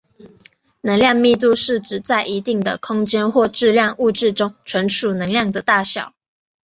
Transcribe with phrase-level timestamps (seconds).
[0.81, 6.15] 能量密度是指在一定的空间或质量物质中储存能量的大小。